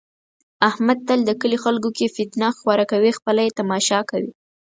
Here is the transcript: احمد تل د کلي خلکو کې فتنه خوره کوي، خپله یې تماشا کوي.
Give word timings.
احمد 0.69 0.99
تل 1.07 1.19
د 1.25 1.31
کلي 1.41 1.57
خلکو 1.65 1.89
کې 1.97 2.13
فتنه 2.15 2.49
خوره 2.57 2.85
کوي، 2.91 3.11
خپله 3.17 3.41
یې 3.45 3.55
تماشا 3.59 3.99
کوي. 4.11 4.31